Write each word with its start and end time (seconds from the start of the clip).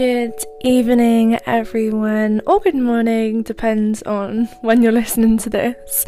Good 0.00 0.42
evening, 0.62 1.38
everyone, 1.44 2.40
or 2.46 2.58
good 2.58 2.74
morning, 2.74 3.42
depends 3.42 4.02
on 4.04 4.46
when 4.62 4.80
you're 4.80 4.92
listening 4.92 5.36
to 5.36 5.50
this. 5.50 6.06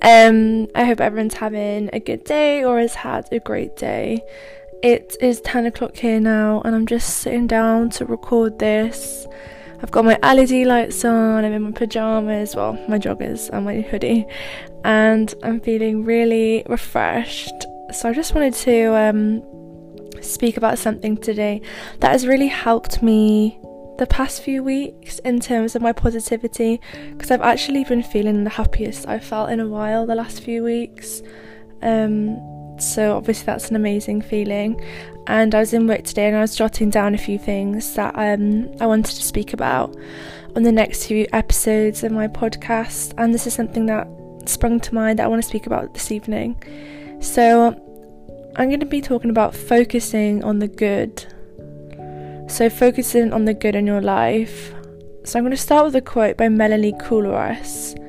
Um, 0.00 0.68
I 0.74 0.84
hope 0.84 1.02
everyone's 1.02 1.34
having 1.34 1.90
a 1.92 2.00
good 2.00 2.24
day 2.24 2.64
or 2.64 2.78
has 2.78 2.94
had 2.94 3.30
a 3.30 3.38
great 3.38 3.76
day. 3.76 4.24
It 4.82 5.16
is 5.20 5.42
10 5.42 5.66
o'clock 5.66 5.98
here 5.98 6.18
now, 6.18 6.62
and 6.64 6.74
I'm 6.74 6.86
just 6.86 7.18
sitting 7.18 7.46
down 7.46 7.90
to 7.90 8.06
record 8.06 8.58
this. 8.58 9.26
I've 9.82 9.90
got 9.90 10.06
my 10.06 10.18
LED 10.22 10.66
lights 10.66 11.04
on, 11.04 11.44
I'm 11.44 11.52
in 11.52 11.60
my 11.60 11.72
pajamas, 11.72 12.56
well, 12.56 12.72
my 12.88 12.98
joggers 12.98 13.50
and 13.50 13.66
my 13.66 13.82
hoodie, 13.82 14.24
and 14.82 15.34
I'm 15.42 15.60
feeling 15.60 16.06
really 16.06 16.64
refreshed. 16.70 17.66
So 17.92 18.08
I 18.08 18.14
just 18.14 18.34
wanted 18.34 18.54
to 18.54 18.96
um, 18.96 19.42
speak 20.26 20.56
about 20.56 20.78
something 20.78 21.16
today 21.16 21.62
that 22.00 22.12
has 22.12 22.26
really 22.26 22.48
helped 22.48 23.02
me 23.02 23.58
the 23.98 24.06
past 24.06 24.42
few 24.42 24.62
weeks 24.62 25.18
in 25.20 25.40
terms 25.40 25.74
of 25.74 25.82
my 25.82 25.92
positivity 25.92 26.80
because 27.12 27.30
I've 27.30 27.40
actually 27.40 27.84
been 27.84 28.02
feeling 28.02 28.44
the 28.44 28.50
happiest 28.50 29.08
I've 29.08 29.24
felt 29.24 29.50
in 29.50 29.60
a 29.60 29.66
while 29.66 30.06
the 30.06 30.14
last 30.14 30.42
few 30.42 30.62
weeks. 30.62 31.22
Um, 31.82 32.38
so 32.78 33.16
obviously 33.16 33.46
that's 33.46 33.70
an 33.70 33.76
amazing 33.76 34.22
feeling. 34.22 34.80
And 35.26 35.54
I 35.54 35.60
was 35.60 35.72
in 35.72 35.86
work 35.86 36.04
today 36.04 36.28
and 36.28 36.36
I 36.36 36.40
was 36.40 36.54
jotting 36.54 36.90
down 36.90 37.14
a 37.14 37.18
few 37.18 37.38
things 37.38 37.94
that 37.94 38.14
um, 38.16 38.70
I 38.80 38.86
wanted 38.86 39.16
to 39.16 39.22
speak 39.22 39.52
about 39.52 39.96
on 40.54 40.62
the 40.62 40.72
next 40.72 41.06
few 41.06 41.26
episodes 41.32 42.04
of 42.04 42.12
my 42.12 42.28
podcast. 42.28 43.14
And 43.18 43.32
this 43.32 43.46
is 43.46 43.54
something 43.54 43.86
that 43.86 44.08
sprung 44.46 44.78
to 44.80 44.94
mind 44.94 45.18
that 45.18 45.24
I 45.24 45.28
want 45.28 45.42
to 45.42 45.48
speak 45.48 45.66
about 45.66 45.94
this 45.94 46.12
evening. 46.12 46.62
So 47.20 47.80
I'm 48.58 48.70
going 48.70 48.80
to 48.80 48.86
be 48.86 49.02
talking 49.02 49.28
about 49.28 49.54
focusing 49.54 50.42
on 50.42 50.60
the 50.60 50.68
good. 50.68 51.26
So, 52.50 52.70
focusing 52.70 53.34
on 53.34 53.44
the 53.44 53.52
good 53.52 53.74
in 53.74 53.86
your 53.86 54.00
life. 54.00 54.72
So, 55.24 55.38
I'm 55.38 55.44
going 55.44 55.50
to 55.50 55.58
start 55.58 55.84
with 55.84 55.94
a 55.94 56.00
quote 56.00 56.38
by 56.38 56.48
Melanie 56.48 56.94
Koulouris. 56.94 58.02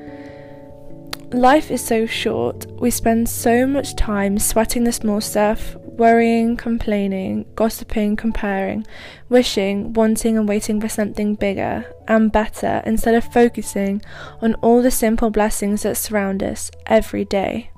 Life 1.34 1.70
is 1.70 1.84
so 1.84 2.06
short. 2.06 2.64
We 2.80 2.90
spend 2.90 3.28
so 3.28 3.66
much 3.66 3.94
time 3.94 4.38
sweating 4.38 4.84
the 4.84 4.92
small 4.92 5.20
stuff, 5.20 5.74
worrying, 5.84 6.56
complaining, 6.56 7.44
gossiping, 7.54 8.16
comparing, 8.16 8.86
wishing, 9.28 9.92
wanting, 9.92 10.38
and 10.38 10.48
waiting 10.48 10.80
for 10.80 10.88
something 10.88 11.34
bigger 11.34 11.84
and 12.06 12.32
better 12.32 12.82
instead 12.86 13.14
of 13.14 13.30
focusing 13.34 14.00
on 14.40 14.54
all 14.62 14.80
the 14.80 14.90
simple 14.90 15.28
blessings 15.28 15.82
that 15.82 15.98
surround 15.98 16.42
us 16.42 16.70
every 16.86 17.26
day. 17.26 17.70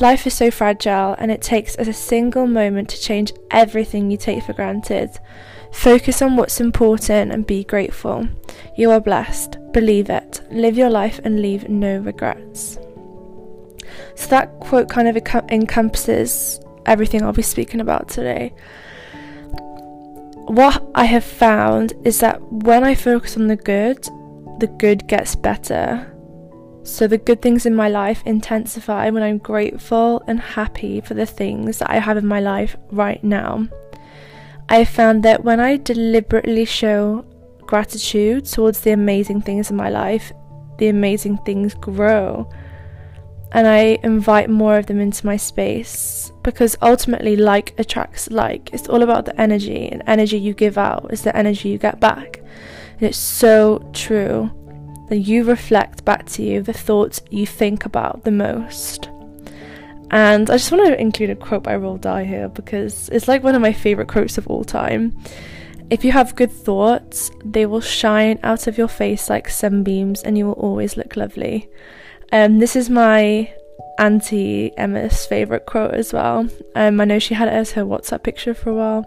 Life 0.00 0.26
is 0.26 0.34
so 0.34 0.50
fragile, 0.50 1.14
and 1.18 1.30
it 1.30 1.42
takes 1.42 1.76
a 1.76 1.92
single 1.92 2.46
moment 2.46 2.88
to 2.90 3.00
change 3.00 3.32
everything 3.50 4.10
you 4.10 4.16
take 4.16 4.42
for 4.42 4.54
granted. 4.54 5.10
Focus 5.72 6.22
on 6.22 6.36
what's 6.36 6.60
important 6.60 7.30
and 7.30 7.46
be 7.46 7.62
grateful. 7.62 8.26
You 8.76 8.90
are 8.90 9.00
blessed. 9.00 9.58
Believe 9.72 10.08
it. 10.08 10.40
Live 10.50 10.76
your 10.76 10.90
life 10.90 11.20
and 11.24 11.40
leave 11.40 11.68
no 11.68 11.98
regrets. 11.98 12.78
So, 14.14 14.28
that 14.28 14.58
quote 14.60 14.88
kind 14.88 15.08
of 15.08 15.16
encompasses 15.50 16.60
everything 16.86 17.22
I'll 17.22 17.32
be 17.32 17.42
speaking 17.42 17.80
about 17.80 18.08
today. 18.08 18.54
What 20.46 20.82
I 20.94 21.04
have 21.04 21.24
found 21.24 21.92
is 22.04 22.20
that 22.20 22.40
when 22.42 22.82
I 22.82 22.94
focus 22.94 23.36
on 23.36 23.46
the 23.46 23.56
good, 23.56 24.02
the 24.58 24.66
good 24.78 25.06
gets 25.06 25.34
better 25.34 26.11
so 26.84 27.06
the 27.06 27.18
good 27.18 27.40
things 27.40 27.64
in 27.64 27.74
my 27.74 27.88
life 27.88 28.22
intensify 28.26 29.08
when 29.10 29.22
I'm 29.22 29.38
grateful 29.38 30.22
and 30.26 30.40
happy 30.40 31.00
for 31.00 31.14
the 31.14 31.26
things 31.26 31.78
that 31.78 31.90
I 31.90 31.98
have 31.98 32.16
in 32.16 32.26
my 32.26 32.40
life 32.40 32.76
right 32.90 33.22
now. 33.22 33.68
I 34.68 34.76
have 34.76 34.88
found 34.88 35.22
that 35.22 35.44
when 35.44 35.60
I 35.60 35.76
deliberately 35.76 36.64
show 36.64 37.24
gratitude 37.60 38.46
towards 38.46 38.80
the 38.80 38.90
amazing 38.92 39.42
things 39.42 39.70
in 39.70 39.76
my 39.76 39.90
life, 39.90 40.32
the 40.78 40.88
amazing 40.88 41.38
things 41.38 41.74
grow. 41.74 42.50
And 43.52 43.66
I 43.68 43.98
invite 44.02 44.50
more 44.50 44.78
of 44.78 44.86
them 44.86 44.98
into 44.98 45.26
my 45.26 45.36
space 45.36 46.32
because 46.42 46.76
ultimately, 46.82 47.36
like 47.36 47.78
attracts 47.78 48.30
like. 48.30 48.70
It's 48.72 48.88
all 48.88 49.02
about 49.02 49.26
the 49.26 49.38
energy, 49.40 49.88
and 49.88 50.02
energy 50.06 50.38
you 50.38 50.54
give 50.54 50.78
out 50.78 51.12
is 51.12 51.22
the 51.22 51.36
energy 51.36 51.68
you 51.68 51.78
get 51.78 52.00
back. 52.00 52.38
And 52.94 53.02
it's 53.02 53.18
so 53.18 53.88
true 53.92 54.50
then 55.08 55.22
you 55.22 55.44
reflect 55.44 56.04
back 56.04 56.26
to 56.26 56.42
you 56.42 56.62
the 56.62 56.72
thoughts 56.72 57.20
you 57.30 57.46
think 57.46 57.84
about 57.84 58.24
the 58.24 58.30
most. 58.30 59.08
And 60.10 60.50
I 60.50 60.54
just 60.54 60.70
want 60.70 60.86
to 60.86 61.00
include 61.00 61.30
a 61.30 61.36
quote 61.36 61.62
by 61.62 61.74
Roald 61.74 62.02
Dahl 62.02 62.18
here 62.18 62.48
because 62.48 63.08
it's 63.08 63.28
like 63.28 63.42
one 63.42 63.54
of 63.54 63.62
my 63.62 63.72
favourite 63.72 64.08
quotes 64.08 64.36
of 64.36 64.46
all 64.46 64.62
time. 64.62 65.16
If 65.88 66.04
you 66.04 66.12
have 66.12 66.36
good 66.36 66.52
thoughts, 66.52 67.30
they 67.44 67.66
will 67.66 67.80
shine 67.80 68.38
out 68.42 68.66
of 68.66 68.76
your 68.76 68.88
face 68.88 69.30
like 69.30 69.48
sunbeams 69.48 70.22
and 70.22 70.36
you 70.36 70.46
will 70.46 70.52
always 70.54 70.96
look 70.96 71.16
lovely. 71.16 71.68
Um, 72.30 72.58
this 72.58 72.76
is 72.76 72.90
my 72.90 73.52
auntie 73.98 74.72
Emma's 74.76 75.26
favourite 75.26 75.66
quote 75.66 75.94
as 75.94 76.12
well. 76.12 76.48
Um, 76.74 77.00
I 77.00 77.04
know 77.04 77.18
she 77.18 77.34
had 77.34 77.48
it 77.48 77.54
as 77.54 77.72
her 77.72 77.84
WhatsApp 77.84 78.22
picture 78.22 78.54
for 78.54 78.70
a 78.70 78.74
while, 78.74 79.04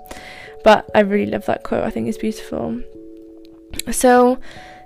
but 0.64 0.90
I 0.96 1.02
really 1.02 1.32
love 1.32 1.46
that 1.46 1.64
quote. 1.64 1.84
I 1.84 1.90
think 1.90 2.08
it's 2.08 2.18
beautiful. 2.18 2.82
So, 3.92 4.40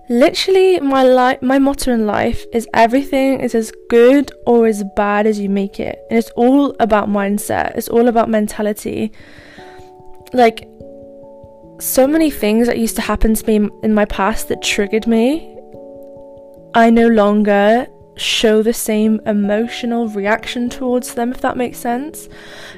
Literally, 0.09 0.80
my 0.80 1.03
life, 1.03 1.40
my 1.44 1.59
motto 1.59 1.94
in 1.94 2.08
life 2.08 2.44
is 2.52 2.68
everything 2.74 3.42
is 3.42 3.53
as 3.53 3.72
good 3.90 4.31
or 4.47 4.66
as 4.66 4.84
bad 4.96 5.28
as 5.28 5.40
you 5.40 5.50
make 5.50 5.80
it, 5.80 6.00
and 6.09 6.18
it's 6.18 6.31
all 6.31 6.75
about 6.80 7.08
mindset. 7.08 7.78
It's 7.78 7.90
all 7.90 8.08
about 8.08 8.28
mentality. 8.28 9.12
Like, 10.34 10.68
so 11.80 12.08
many 12.08 12.31
things 12.31 12.66
that 12.66 12.80
used 12.80 12.96
to 12.96 13.03
happen 13.03 13.36
to 13.36 13.46
me 13.46 13.70
in 13.84 13.94
my 13.94 14.06
past 14.06 14.47
that 14.47 14.64
triggered 14.64 15.06
me, 15.06 15.56
I 16.74 16.90
no 16.90 17.08
longer 17.08 17.86
show 18.18 18.64
the 18.64 18.74
same 18.74 19.22
emotional 19.28 20.08
reaction 20.08 20.70
towards 20.70 21.14
them, 21.14 21.31
if 21.31 21.41
that 21.41 21.56
makes 21.56 21.78
sense. 21.78 22.28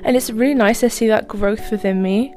And 0.03 0.17
it's 0.17 0.29
really 0.29 0.53
nice 0.53 0.81
to 0.81 0.89
see 0.89 1.07
that 1.07 1.29
growth 1.29 1.71
within 1.71 2.01
me. 2.01 2.35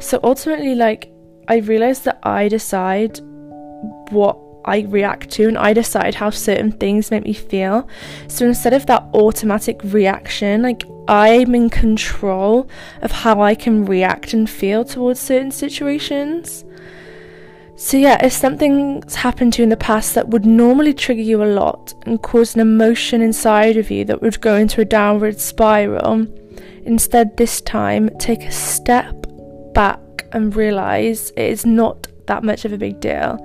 So 0.00 0.20
ultimately, 0.22 0.74
like, 0.74 1.10
I 1.48 1.56
realized 1.56 2.04
that 2.04 2.18
I 2.22 2.48
decide 2.48 3.20
what 4.10 4.38
I 4.64 4.80
react 4.80 5.30
to 5.30 5.48
and 5.48 5.56
I 5.56 5.72
decide 5.72 6.14
how 6.14 6.30
certain 6.30 6.72
things 6.72 7.10
make 7.10 7.24
me 7.24 7.32
feel. 7.32 7.88
So 8.28 8.46
instead 8.46 8.74
of 8.74 8.86
that 8.86 9.02
automatic 9.14 9.80
reaction, 9.82 10.62
like 10.62 10.84
I'm 11.08 11.54
in 11.54 11.70
control 11.70 12.68
of 13.00 13.10
how 13.10 13.40
I 13.40 13.54
can 13.54 13.86
react 13.86 14.34
and 14.34 14.48
feel 14.48 14.84
towards 14.84 15.20
certain 15.20 15.50
situations. 15.50 16.64
So, 17.76 17.96
yeah, 17.96 18.24
if 18.26 18.32
something's 18.32 19.14
happened 19.14 19.52
to 19.52 19.58
you 19.58 19.62
in 19.62 19.68
the 19.68 19.76
past 19.76 20.16
that 20.16 20.28
would 20.28 20.44
normally 20.44 20.92
trigger 20.92 21.22
you 21.22 21.44
a 21.44 21.46
lot 21.46 21.94
and 22.06 22.20
cause 22.20 22.56
an 22.56 22.60
emotion 22.60 23.22
inside 23.22 23.76
of 23.76 23.88
you 23.88 24.04
that 24.06 24.20
would 24.20 24.40
go 24.40 24.56
into 24.56 24.80
a 24.80 24.84
downward 24.84 25.38
spiral, 25.38 26.26
instead, 26.82 27.36
this 27.36 27.60
time, 27.60 28.10
take 28.18 28.42
a 28.42 28.50
step 28.50 29.14
back 29.74 30.00
and 30.32 30.56
realize 30.56 31.30
it 31.36 31.52
is 31.52 31.64
not 31.64 32.08
that 32.26 32.42
much 32.42 32.64
of 32.64 32.72
a 32.72 32.78
big 32.78 32.98
deal 32.98 33.38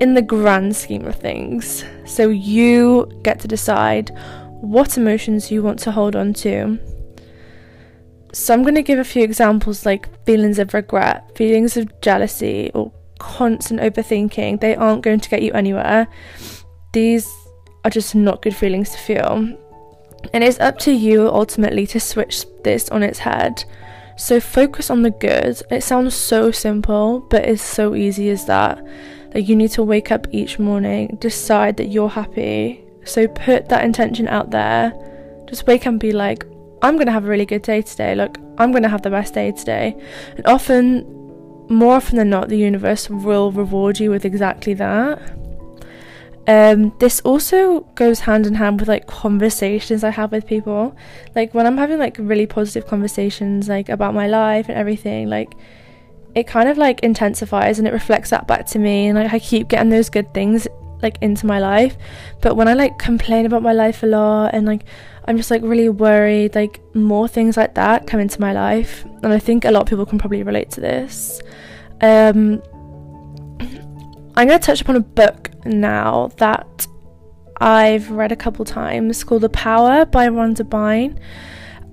in 0.00 0.14
the 0.14 0.22
grand 0.22 0.76
scheme 0.76 1.06
of 1.06 1.16
things. 1.16 1.84
So 2.04 2.28
you 2.28 3.10
get 3.22 3.40
to 3.40 3.48
decide 3.48 4.10
what 4.60 4.96
emotions 4.96 5.50
you 5.50 5.62
want 5.62 5.78
to 5.80 5.92
hold 5.92 6.16
on 6.16 6.32
to. 6.34 6.78
So 8.32 8.52
I'm 8.52 8.62
going 8.62 8.74
to 8.74 8.82
give 8.82 8.98
a 8.98 9.04
few 9.04 9.22
examples 9.22 9.86
like 9.86 10.24
feelings 10.26 10.58
of 10.58 10.74
regret, 10.74 11.34
feelings 11.36 11.76
of 11.76 12.00
jealousy, 12.02 12.70
or 12.74 12.92
constant 13.18 13.80
overthinking. 13.80 14.60
They 14.60 14.76
aren't 14.76 15.02
going 15.02 15.20
to 15.20 15.30
get 15.30 15.42
you 15.42 15.52
anywhere. 15.52 16.06
These 16.92 17.30
are 17.84 17.90
just 17.90 18.14
not 18.14 18.42
good 18.42 18.54
feelings 18.54 18.90
to 18.90 18.98
feel. 18.98 19.56
And 20.32 20.44
it's 20.44 20.60
up 20.60 20.78
to 20.80 20.92
you 20.92 21.28
ultimately 21.28 21.86
to 21.88 22.00
switch 22.00 22.44
this 22.62 22.88
on 22.90 23.02
its 23.02 23.20
head. 23.20 23.64
So 24.16 24.40
focus 24.40 24.90
on 24.90 25.02
the 25.02 25.10
good. 25.10 25.62
It 25.70 25.82
sounds 25.82 26.14
so 26.14 26.50
simple, 26.50 27.20
but 27.20 27.44
it's 27.44 27.62
so 27.62 27.94
easy 27.94 28.30
as 28.30 28.46
that. 28.46 28.84
You 29.36 29.56
need 29.56 29.70
to 29.72 29.82
wake 29.82 30.10
up 30.10 30.26
each 30.32 30.58
morning, 30.58 31.16
decide 31.20 31.76
that 31.76 31.86
you're 31.86 32.08
happy. 32.08 32.84
So 33.04 33.28
put 33.28 33.68
that 33.68 33.84
intention 33.84 34.28
out 34.28 34.50
there. 34.50 34.92
Just 35.48 35.66
wake 35.66 35.82
up 35.82 35.92
and 35.92 36.00
be 36.00 36.12
like, 36.12 36.44
I'm 36.82 36.96
gonna 36.96 37.12
have 37.12 37.24
a 37.24 37.28
really 37.28 37.46
good 37.46 37.62
day 37.62 37.82
today. 37.82 38.14
Look, 38.14 38.38
I'm 38.58 38.72
gonna 38.72 38.88
have 38.88 39.02
the 39.02 39.10
best 39.10 39.34
day 39.34 39.52
today. 39.52 39.96
And 40.36 40.46
often, 40.46 41.04
more 41.68 41.94
often 41.94 42.16
than 42.16 42.30
not, 42.30 42.48
the 42.48 42.58
universe 42.58 43.08
will 43.08 43.52
reward 43.52 44.00
you 44.00 44.10
with 44.10 44.24
exactly 44.24 44.74
that. 44.74 45.20
Um, 46.48 46.94
this 47.00 47.20
also 47.20 47.80
goes 47.96 48.20
hand 48.20 48.46
in 48.46 48.54
hand 48.54 48.78
with 48.78 48.88
like 48.88 49.06
conversations 49.06 50.04
I 50.04 50.10
have 50.10 50.30
with 50.30 50.46
people. 50.46 50.96
Like 51.34 51.54
when 51.54 51.66
I'm 51.66 51.76
having 51.76 51.98
like 51.98 52.16
really 52.20 52.46
positive 52.46 52.86
conversations 52.86 53.68
like 53.68 53.88
about 53.88 54.14
my 54.14 54.28
life 54.28 54.68
and 54.68 54.78
everything, 54.78 55.28
like 55.28 55.54
it 56.36 56.46
kind 56.46 56.68
of 56.68 56.76
like 56.76 57.00
intensifies 57.00 57.78
and 57.78 57.88
it 57.88 57.92
reflects 57.92 58.28
that 58.28 58.46
back 58.46 58.66
to 58.66 58.78
me 58.78 59.06
and 59.08 59.18
like 59.18 59.32
I 59.32 59.38
keep 59.38 59.68
getting 59.68 59.88
those 59.88 60.10
good 60.10 60.32
things 60.34 60.68
like 61.00 61.16
into 61.22 61.46
my 61.46 61.58
life. 61.58 61.96
But 62.42 62.56
when 62.56 62.68
I 62.68 62.74
like 62.74 62.98
complain 62.98 63.46
about 63.46 63.62
my 63.62 63.72
life 63.72 64.02
a 64.02 64.06
lot 64.06 64.54
and 64.54 64.66
like 64.66 64.84
I'm 65.24 65.38
just 65.38 65.50
like 65.50 65.62
really 65.62 65.88
worried, 65.88 66.54
like 66.54 66.80
more 66.94 67.26
things 67.26 67.56
like 67.56 67.74
that 67.74 68.06
come 68.06 68.20
into 68.20 68.40
my 68.40 68.52
life. 68.52 69.04
And 69.22 69.32
I 69.32 69.38
think 69.38 69.64
a 69.64 69.70
lot 69.70 69.82
of 69.82 69.88
people 69.88 70.04
can 70.04 70.18
probably 70.18 70.42
relate 70.42 70.70
to 70.72 70.80
this. 70.80 71.40
Um 72.02 72.62
I'm 74.38 74.46
going 74.46 74.60
to 74.60 74.66
touch 74.66 74.82
upon 74.82 74.96
a 74.96 75.00
book 75.00 75.50
now 75.64 76.28
that 76.36 76.86
I've 77.58 78.10
read 78.10 78.32
a 78.32 78.36
couple 78.36 78.66
times 78.66 79.24
called 79.24 79.40
The 79.40 79.48
Power 79.48 80.04
by 80.04 80.28
Rhonda 80.28 80.68
Byrne. 80.68 81.18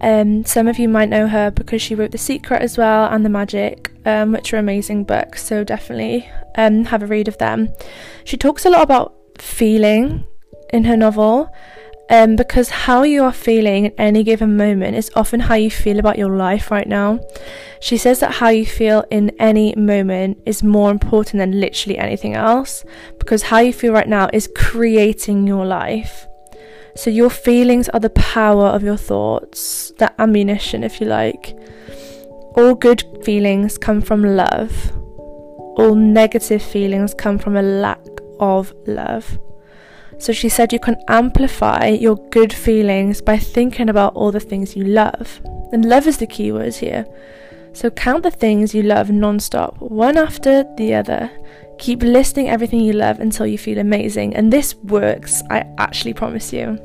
Um, 0.04 0.44
some 0.44 0.68
of 0.68 0.78
you 0.78 0.90
might 0.90 1.08
know 1.08 1.28
her 1.30 1.50
because 1.50 1.82
she 1.82 1.96
wrote 1.96 2.12
The 2.12 2.18
Secret 2.18 2.62
as 2.62 2.78
well 2.78 3.06
and 3.06 3.24
The 3.24 3.30
Magic, 3.30 3.90
um, 4.06 4.34
which 4.34 4.54
are 4.54 4.58
amazing 4.58 5.06
books, 5.06 5.42
so 5.42 5.64
definitely 5.64 6.30
um, 6.56 6.84
have 6.86 7.04
a 7.04 7.08
read 7.08 7.30
of 7.30 7.38
them. 7.38 7.70
She 8.26 8.36
talks 8.36 8.66
a 8.66 8.70
lot 8.70 8.84
about 8.84 9.16
feeling 9.38 10.26
in 10.74 10.84
her 10.84 10.98
novel 10.98 11.50
um, 12.10 12.36
because 12.36 12.70
how 12.70 13.04
you 13.04 13.24
are 13.24 13.32
feeling 13.32 13.88
at 13.88 13.94
any 13.98 14.24
given 14.24 14.58
moment 14.58 14.98
is 14.98 15.10
often 15.16 15.40
how 15.40 15.56
you 15.56 15.72
feel 15.72 16.00
about 16.00 16.18
your 16.18 16.36
life 16.36 16.70
right 16.70 16.88
now. 16.88 17.22
She 17.80 17.96
says 17.96 18.20
that 18.20 18.34
how 18.34 18.50
you 18.50 18.66
feel 18.66 19.06
in 19.10 19.32
any 19.40 19.74
moment 19.78 20.40
is 20.46 20.64
more 20.64 20.92
important 20.92 21.40
than 21.40 21.62
literally 21.62 21.98
anything 21.98 22.34
else 22.34 22.84
because 23.20 23.44
how 23.44 23.60
you 23.60 23.72
feel 23.72 23.94
right 23.94 24.08
now 24.08 24.30
is 24.34 24.50
creating 24.54 25.48
your 25.48 25.66
life. 25.66 26.28
So, 26.95 27.10
your 27.10 27.30
feelings 27.30 27.90
are 27.90 28.00
the 28.00 28.12
power 28.12 28.68
of 28.68 28.84
your 28.84 28.98
thoughts, 28.98 29.92
that 29.98 30.13
ammunition, 30.19 30.84
if 30.84 31.01
you 31.01 31.07
like. 31.07 31.57
All 32.56 32.75
good 32.75 33.04
feelings 33.24 33.78
come 33.78 34.00
from 34.01 34.24
love, 34.24 34.92
all 35.75 35.95
negative 35.95 36.62
feelings 36.62 37.16
come 37.16 37.40
from 37.40 37.56
a 37.56 37.63
lack 37.63 38.00
of 38.40 38.74
love. 38.86 39.40
So 40.19 40.31
she 40.31 40.50
said 40.50 40.72
you 40.72 40.80
can 40.80 40.98
amplify 41.07 41.88
your 41.88 42.16
good 42.30 42.54
feelings 42.54 43.22
by 43.22 43.38
thinking 43.38 43.90
about 43.90 44.13
all 44.16 44.31
the 44.31 44.40
things 44.40 44.75
you 44.75 44.86
love. 44.86 45.42
And 45.72 45.86
love 45.86 46.07
is 46.07 46.18
the 46.18 46.28
key 46.28 46.51
word 46.51 46.75
here. 46.75 47.06
So 47.74 47.90
count 47.90 48.24
the 48.24 48.31
things 48.31 48.75
you 48.75 48.84
love 48.84 49.10
non-stop, 49.10 49.81
one 49.81 50.18
after 50.18 50.63
the 50.78 50.94
other. 50.94 51.31
Keep 51.83 52.01
listing 52.01 52.47
everything 52.47 52.80
you 52.80 52.94
love 52.94 53.19
until 53.19 53.45
you 53.45 53.57
feel 53.57 53.77
amazing. 53.77 54.38
And 54.38 54.53
this 54.53 54.74
works, 54.75 55.44
I 55.50 55.65
actually 55.77 56.13
promise 56.13 56.53
you. 56.53 56.80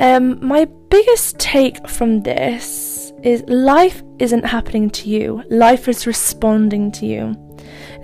Um, 0.00 0.46
my 0.46 0.66
biggest 0.90 1.38
take 1.38 1.88
from 1.88 2.20
this 2.20 3.10
is 3.22 3.42
life 3.48 4.02
isn't 4.18 4.44
happening 4.44 4.90
to 4.90 5.08
you, 5.08 5.42
life 5.48 5.88
is 5.88 6.06
responding 6.06 6.92
to 6.92 7.06
you. 7.06 7.34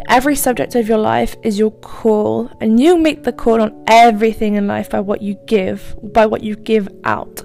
Every 0.08 0.34
subject 0.34 0.74
of 0.76 0.88
your 0.88 0.96
life 0.96 1.36
is 1.42 1.58
your 1.58 1.72
call, 1.72 2.50
and 2.62 2.80
you 2.80 2.96
make 2.96 3.24
the 3.24 3.32
call 3.32 3.60
on 3.60 3.84
everything 3.86 4.54
in 4.54 4.66
life 4.66 4.88
by 4.88 5.00
what 5.00 5.20
you 5.20 5.34
give, 5.46 5.94
by 6.02 6.24
what 6.24 6.42
you 6.42 6.56
give 6.56 6.88
out. 7.04 7.42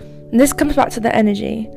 And 0.00 0.40
this 0.40 0.54
comes 0.54 0.74
back 0.74 0.88
to 0.92 1.00
the 1.00 1.14
energy. 1.14 1.68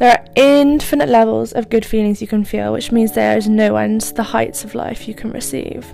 There 0.00 0.12
are 0.12 0.24
infinite 0.34 1.10
levels 1.10 1.52
of 1.52 1.68
good 1.68 1.84
feelings 1.84 2.22
you 2.22 2.26
can 2.26 2.42
feel, 2.42 2.72
which 2.72 2.90
means 2.90 3.12
there 3.12 3.36
is 3.36 3.50
no 3.50 3.76
end 3.76 4.00
to 4.00 4.14
the 4.14 4.22
heights 4.22 4.64
of 4.64 4.74
life 4.74 5.06
you 5.06 5.12
can 5.12 5.30
receive. 5.30 5.84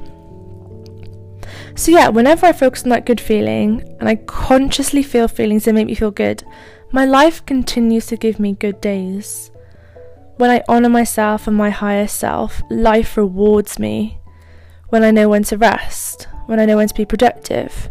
So, 1.75 1.91
yeah, 1.91 2.06
whenever 2.08 2.47
I 2.47 2.53
focus 2.53 2.85
on 2.85 2.91
that 2.91 3.05
good 3.05 3.20
feeling 3.20 3.82
and 3.99 4.08
I 4.08 4.14
consciously 4.14 5.03
feel 5.03 5.26
feelings 5.26 5.64
that 5.64 5.73
make 5.73 5.88
me 5.88 5.97
feel 5.97 6.12
good, 6.12 6.44
my 6.93 7.05
life 7.05 7.44
continues 7.47 8.06
to 8.06 8.17
give 8.17 8.38
me 8.38 8.53
good 8.53 8.81
days. 8.81 9.50
When 10.37 10.50
I 10.50 10.62
honour 10.69 10.88
myself 10.88 11.49
and 11.49 11.56
my 11.56 11.70
higher 11.70 12.06
self, 12.06 12.62
life 12.70 13.17
rewards 13.17 13.81
me. 13.81 14.20
When 14.91 15.03
I 15.03 15.11
know 15.11 15.29
when 15.29 15.43
to 15.44 15.58
rest, 15.58 16.29
when 16.47 16.61
I 16.61 16.64
know 16.64 16.76
when 16.76 16.87
to 16.87 16.94
be 16.94 17.05
productive, 17.05 17.91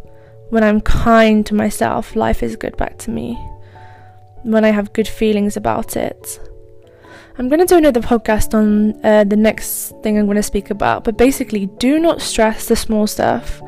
when 0.50 0.64
I'm 0.64 0.80
kind 0.80 1.46
to 1.48 1.54
myself, 1.54 2.16
life 2.16 2.42
is 2.42 2.56
good 2.56 2.78
back 2.78 2.98
to 3.00 3.12
me. 3.12 3.38
When 4.46 4.64
I 4.64 4.70
have 4.70 4.94
good 4.94 5.08
feelings 5.08 5.58
about 5.58 5.98
it. 5.98 6.40
I'm 7.38 7.50
going 7.50 7.60
to 7.60 7.66
do 7.66 7.78
another 7.78 8.00
podcast 8.00 8.54
on 8.54 9.04
uh, 9.04 9.26
the 9.26 9.36
next 9.36 9.92
thing 10.02 10.18
I'm 10.18 10.26
going 10.26 10.38
to 10.38 10.44
speak 10.44 10.70
about, 10.70 11.04
but 11.04 11.18
basically, 11.18 11.66
do 11.66 12.00
not 12.00 12.22
stress 12.22 12.68
the 12.68 12.78
small 12.78 13.08
stuff 13.08 13.60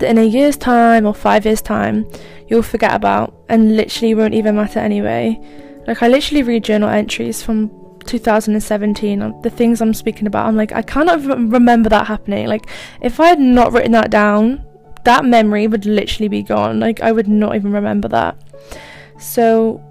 that 0.00 0.10
in 0.10 0.18
a 0.18 0.24
year's 0.24 0.56
time 0.56 1.06
or 1.06 1.14
five 1.14 1.46
years' 1.46 1.62
time 1.62 2.06
you'll 2.48 2.62
forget 2.62 2.92
about 2.92 3.34
and 3.48 3.76
literally 3.76 4.14
won't 4.14 4.34
even 4.34 4.56
matter 4.56 4.80
anyway. 4.80 5.40
Like, 5.86 6.02
I 6.02 6.08
literally 6.08 6.42
read 6.42 6.64
journal 6.64 6.90
entries 6.90 7.42
from 7.42 7.70
2017 8.06 9.40
the 9.42 9.50
things 9.50 9.80
i'm 9.80 9.92
speaking 9.92 10.28
about 10.28 10.46
i'm 10.46 10.56
like 10.56 10.70
i 10.70 10.80
cannot 10.80 11.20
remember 11.24 11.88
that 11.88 12.06
happening 12.06 12.46
like 12.46 12.66
if 13.00 13.18
i 13.18 13.26
had 13.26 13.40
not 13.40 13.72
written 13.72 13.90
that 13.90 14.10
down 14.10 14.64
that 15.04 15.24
memory 15.24 15.66
would 15.66 15.84
literally 15.86 16.28
be 16.28 16.40
gone 16.40 16.78
like 16.78 17.00
i 17.00 17.10
would 17.10 17.26
not 17.26 17.56
even 17.56 17.72
remember 17.72 18.06
that 18.06 18.36
so 19.18 19.82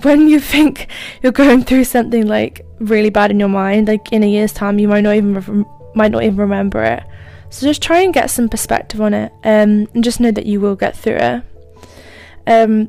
when 0.00 0.28
you 0.28 0.40
think 0.40 0.88
you're 1.22 1.32
going 1.32 1.62
through 1.62 1.84
something 1.84 2.26
like 2.26 2.64
really 2.78 3.10
bad 3.10 3.30
in 3.30 3.38
your 3.38 3.48
mind 3.48 3.88
like 3.88 4.12
in 4.12 4.22
a 4.22 4.28
year's 4.28 4.52
time 4.52 4.78
you 4.78 4.88
might 4.88 5.02
not 5.02 5.14
even 5.14 5.34
re- 5.34 5.64
might 5.94 6.10
not 6.10 6.22
even 6.22 6.36
remember 6.36 6.82
it 6.82 7.02
so 7.50 7.66
just 7.66 7.82
try 7.82 8.00
and 8.00 8.14
get 8.14 8.30
some 8.30 8.48
perspective 8.48 9.00
on 9.00 9.12
it 9.12 9.30
um, 9.44 9.86
and 9.94 10.02
just 10.02 10.20
know 10.20 10.30
that 10.30 10.46
you 10.46 10.60
will 10.60 10.74
get 10.74 10.96
through 10.96 11.16
it 11.16 11.42
um, 12.46 12.88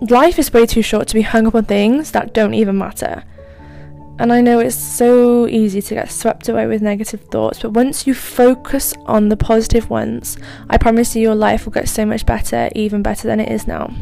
life 0.00 0.38
is 0.38 0.52
way 0.52 0.66
too 0.66 0.82
short 0.82 1.08
to 1.08 1.14
be 1.14 1.22
hung 1.22 1.46
up 1.46 1.54
on 1.54 1.64
things 1.64 2.12
that 2.12 2.34
don't 2.34 2.54
even 2.54 2.78
matter. 2.78 3.24
And 4.20 4.32
I 4.32 4.40
know 4.40 4.58
it's 4.58 4.74
so 4.74 5.46
easy 5.46 5.80
to 5.80 5.94
get 5.94 6.10
swept 6.10 6.48
away 6.48 6.66
with 6.66 6.82
negative 6.82 7.20
thoughts, 7.30 7.60
but 7.60 7.70
once 7.70 8.06
you 8.06 8.14
focus 8.14 8.92
on 9.06 9.28
the 9.28 9.36
positive 9.36 9.90
ones, 9.90 10.36
I 10.68 10.76
promise 10.76 11.14
you 11.14 11.22
your 11.22 11.36
life 11.36 11.64
will 11.64 11.72
get 11.72 11.88
so 11.88 12.04
much 12.04 12.26
better, 12.26 12.68
even 12.74 13.02
better 13.02 13.28
than 13.28 13.38
it 13.38 13.50
is 13.50 13.68
now. 13.68 13.94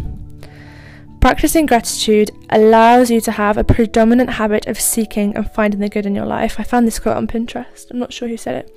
Practicing 1.26 1.66
gratitude 1.66 2.30
allows 2.50 3.10
you 3.10 3.20
to 3.22 3.32
have 3.32 3.58
a 3.58 3.64
predominant 3.64 4.30
habit 4.30 4.68
of 4.68 4.78
seeking 4.78 5.34
and 5.34 5.50
finding 5.50 5.80
the 5.80 5.88
good 5.88 6.06
in 6.06 6.14
your 6.14 6.24
life. 6.24 6.60
I 6.60 6.62
found 6.62 6.86
this 6.86 7.00
quote 7.00 7.16
on 7.16 7.26
Pinterest. 7.26 7.90
I'm 7.90 7.98
not 7.98 8.12
sure 8.12 8.28
who 8.28 8.36
said 8.36 8.64
it. 8.64 8.70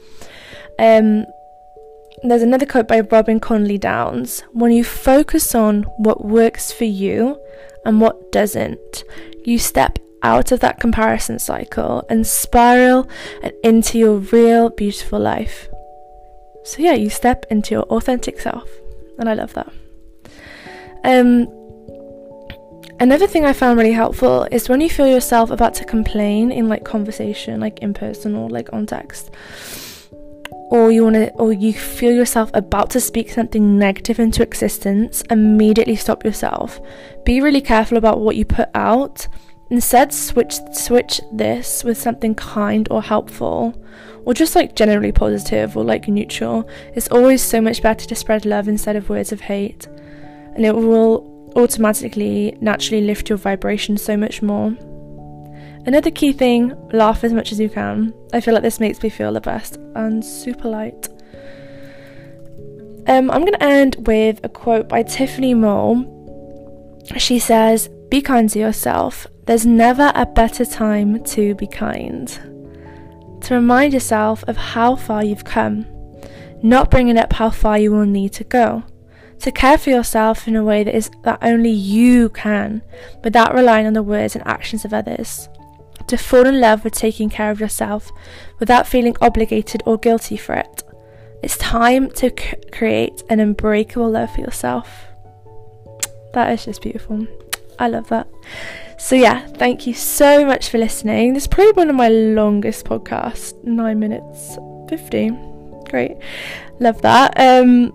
Um, 0.79 1.27
there's 2.23 2.41
another 2.41 2.65
quote 2.65 2.87
by 2.87 3.01
Robin 3.01 3.39
Conley 3.39 3.77
Downs. 3.77 4.41
when 4.51 4.71
you 4.71 4.83
focus 4.83 5.53
on 5.53 5.83
what 5.97 6.25
works 6.25 6.71
for 6.71 6.85
you 6.85 7.39
and 7.85 8.01
what 8.01 8.31
doesn't, 8.31 9.03
you 9.45 9.59
step 9.59 9.99
out 10.23 10.51
of 10.51 10.59
that 10.61 10.79
comparison 10.79 11.37
cycle 11.37 12.03
and 12.09 12.25
spiral 12.25 13.07
into 13.63 13.99
your 13.99 14.15
real 14.15 14.71
beautiful 14.71 15.19
life. 15.19 15.69
So, 16.63 16.81
yeah, 16.81 16.93
you 16.93 17.11
step 17.11 17.45
into 17.51 17.75
your 17.75 17.83
authentic 17.83 18.39
self, 18.39 18.67
and 19.19 19.29
I 19.29 19.35
love 19.35 19.53
that. 19.53 19.71
Um, 21.03 21.58
another 22.99 23.27
thing 23.27 23.45
I 23.45 23.53
found 23.53 23.77
really 23.77 23.93
helpful 23.93 24.47
is 24.51 24.69
when 24.69 24.81
you 24.81 24.89
feel 24.89 25.07
yourself 25.07 25.49
about 25.49 25.73
to 25.75 25.85
complain 25.85 26.51
in 26.51 26.69
like 26.69 26.83
conversation, 26.83 27.59
like 27.59 27.79
in 27.79 27.93
person 27.93 28.35
or 28.35 28.49
like 28.49 28.71
on 28.73 28.85
text 28.85 29.31
or 30.69 30.91
you 30.91 31.03
want 31.03 31.15
to 31.15 31.31
or 31.33 31.51
you 31.51 31.73
feel 31.73 32.11
yourself 32.11 32.51
about 32.53 32.89
to 32.91 32.99
speak 32.99 33.31
something 33.31 33.77
negative 33.77 34.19
into 34.19 34.43
existence 34.43 35.23
immediately 35.29 35.95
stop 35.95 36.23
yourself. 36.23 36.79
Be 37.25 37.41
really 37.41 37.61
careful 37.61 37.97
about 37.97 38.19
what 38.19 38.35
you 38.35 38.45
put 38.45 38.69
out. 38.75 39.27
Instead 39.71 40.13
switch 40.13 40.55
switch 40.73 41.21
this 41.31 41.83
with 41.83 41.97
something 41.97 42.35
kind 42.35 42.87
or 42.91 43.01
helpful 43.01 43.75
or 44.25 44.33
just 44.33 44.55
like 44.55 44.75
generally 44.75 45.11
positive 45.11 45.75
or 45.75 45.83
like 45.83 46.07
neutral. 46.07 46.69
It's 46.93 47.07
always 47.09 47.41
so 47.41 47.61
much 47.61 47.81
better 47.81 48.05
to 48.05 48.15
spread 48.15 48.45
love 48.45 48.67
instead 48.67 48.95
of 48.95 49.09
words 49.09 49.31
of 49.31 49.41
hate 49.41 49.87
and 50.55 50.65
it 50.65 50.75
will 50.75 51.38
automatically 51.55 52.57
naturally 52.61 53.05
lift 53.05 53.29
your 53.29 53.37
vibration 53.37 53.97
so 53.97 54.15
much 54.15 54.41
more 54.41 54.75
Another 55.85 56.11
key 56.11 56.33
thing 56.33 56.75
laugh 56.91 57.23
as 57.23 57.33
much 57.33 57.51
as 57.51 57.59
you 57.59 57.69
can. 57.69 58.13
I 58.33 58.41
feel 58.41 58.53
like 58.53 58.63
this 58.63 58.79
makes 58.79 59.01
me 59.01 59.09
feel 59.09 59.33
the 59.33 59.41
best 59.41 59.77
and 59.95 60.23
super 60.23 60.69
light. 60.69 61.07
Um, 63.07 63.31
I'm 63.31 63.41
going 63.41 63.53
to 63.53 63.63
end 63.63 63.95
with 64.05 64.39
a 64.43 64.49
quote 64.49 64.87
by 64.87 65.03
Tiffany 65.03 65.53
Moore. 65.53 66.05
She 67.17 67.39
says, 67.39 67.89
Be 68.09 68.21
kind 68.21 68.49
to 68.51 68.59
yourself. 68.59 69.25
There's 69.45 69.65
never 69.65 70.11
a 70.13 70.25
better 70.25 70.65
time 70.65 71.23
to 71.23 71.55
be 71.55 71.65
kind. 71.65 72.27
To 73.41 73.55
remind 73.55 73.93
yourself 73.93 74.43
of 74.47 74.57
how 74.57 74.95
far 74.95 75.23
you've 75.23 75.45
come, 75.45 75.85
not 76.61 76.91
bringing 76.91 77.17
up 77.17 77.33
how 77.33 77.49
far 77.49 77.79
you 77.79 77.91
will 77.91 78.05
need 78.05 78.33
to 78.33 78.43
go. 78.43 78.83
To 79.39 79.51
care 79.51 79.77
for 79.77 79.89
yourself 79.89 80.47
in 80.47 80.55
a 80.55 80.63
way 80.63 80.83
that 80.83 80.95
is 80.95 81.09
that 81.23 81.39
only 81.41 81.71
you 81.71 82.29
can, 82.29 82.81
without 83.23 83.55
relying 83.55 83.87
on 83.87 83.93
the 83.93 84.03
words 84.03 84.35
and 84.35 84.45
actions 84.45 84.83
of 84.83 84.93
others 84.93 85.47
to 86.09 86.17
fall 86.17 86.45
in 86.45 86.59
love 86.59 86.83
with 86.83 86.93
taking 86.93 87.29
care 87.29 87.51
of 87.51 87.59
yourself 87.59 88.11
without 88.59 88.87
feeling 88.87 89.15
obligated 89.21 89.81
or 89.85 89.97
guilty 89.97 90.35
for 90.35 90.55
it. 90.55 90.83
It's 91.41 91.57
time 91.57 92.09
to 92.11 92.33
c- 92.37 92.55
create 92.71 93.23
an 93.29 93.39
unbreakable 93.39 94.09
love 94.09 94.33
for 94.33 94.41
yourself. 94.41 95.05
That 96.33 96.51
is 96.51 96.65
just 96.65 96.81
beautiful. 96.81 97.27
I 97.77 97.87
love 97.87 98.09
that. 98.09 98.27
So, 98.97 99.15
yeah, 99.15 99.45
thank 99.47 99.87
you 99.87 99.93
so 99.93 100.45
much 100.45 100.69
for 100.69 100.77
listening. 100.77 101.33
This 101.33 101.43
is 101.43 101.47
probably 101.47 101.71
one 101.73 101.89
of 101.89 101.95
my 101.95 102.09
longest 102.09 102.85
podcasts 102.85 103.53
9 103.63 103.97
minutes 103.97 104.57
50. 104.89 105.31
Great. 105.89 106.17
Love 106.79 107.01
that. 107.03 107.39
Um, 107.39 107.93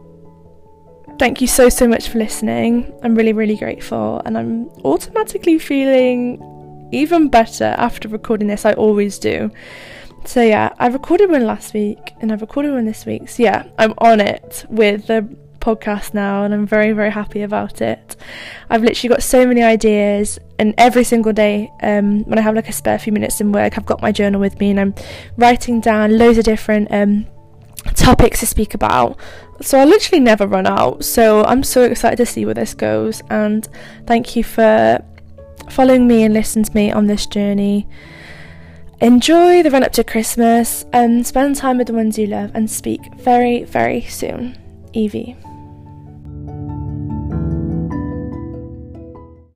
thank 1.19 1.41
you 1.41 1.47
so, 1.47 1.69
so 1.69 1.87
much 1.87 2.09
for 2.09 2.19
listening. 2.19 2.93
I'm 3.03 3.15
really, 3.15 3.33
really 3.33 3.57
grateful. 3.57 4.23
And 4.25 4.37
I'm 4.37 4.69
automatically 4.85 5.59
feeling 5.59 6.89
even 6.93 7.29
better 7.29 7.75
after 7.79 8.09
recording 8.09 8.49
this. 8.49 8.65
I 8.65 8.73
always 8.75 9.19
do. 9.19 9.51
So 10.25 10.43
yeah, 10.43 10.73
I 10.79 10.87
recorded 10.87 11.31
one 11.31 11.47
last 11.47 11.75
week 11.75 12.15
and 12.21 12.33
I've 12.33 12.41
recorded 12.41 12.73
one 12.73 12.87
this 12.87 13.05
week. 13.05 13.29
So 13.29 13.43
yeah, 13.43 13.67
I'm 13.79 13.95
on 13.99 14.21
it 14.21 14.65
with 14.69 15.07
the 15.07 15.29
podcast 15.59 16.13
now 16.13 16.45
and 16.45 16.53
I'm 16.53 16.67
very 16.67 16.93
very 16.93 17.11
happy 17.11 17.43
about 17.43 17.81
it. 17.81 18.17
I've 18.71 18.83
literally 18.83 19.15
got 19.15 19.23
so 19.23 19.47
many 19.47 19.63
ideas 19.63 20.39
and 20.59 20.75
every 20.79 21.05
single 21.05 21.33
day 21.33 21.71
um, 21.83 22.25
when 22.25 22.39
I 22.39 22.43
have 22.43 22.55
like 22.55 22.69
a 22.69 22.73
spare 22.73 22.99
few 22.99 23.13
minutes 23.13 23.41
in 23.41 23.51
work 23.51 23.79
I've 23.79 23.87
got 23.87 24.03
my 24.03 24.13
journal 24.13 24.41
with 24.41 24.61
me 24.61 24.71
and 24.71 24.81
I'm 24.81 24.95
writing 25.37 25.81
down 25.81 26.19
loads 26.19 26.39
of 26.39 26.45
different 26.45 26.89
um, 26.91 27.27
topics 27.95 28.41
to 28.41 28.47
speak 28.47 28.75
about. 28.75 29.19
So 29.61 29.79
I 29.79 29.85
literally 29.85 30.21
never 30.21 30.47
run 30.47 30.67
out. 30.67 31.05
So 31.05 31.45
I'm 31.45 31.63
so 31.63 31.83
excited 31.83 32.17
to 32.17 32.27
see 32.27 32.45
where 32.45 32.55
this 32.55 32.75
goes 32.75 33.23
and 33.31 33.69
thank 34.07 34.37
you 34.37 34.45
for 34.45 35.03
following 35.71 36.07
me 36.07 36.25
and 36.25 36.35
listening 36.35 36.65
to 36.65 36.75
me 36.75 36.93
on 36.93 37.07
this 37.07 37.27
journey. 37.27 37.87
Enjoy 39.01 39.63
the 39.63 39.71
run 39.71 39.85
up 39.85 39.93
to 39.93 40.05
Christmas 40.05 40.85
and 40.93 41.27
spend 41.27 41.57
time 41.57 41.79
with 41.79 41.89
the 41.89 41.93
ones 41.93 42.19
you 42.19 42.27
love 42.27 42.51
and 42.55 42.71
speak 42.71 43.01
very, 43.17 43.65
very 43.65 44.03
soon. 44.03 44.57
Evie. 44.93 45.37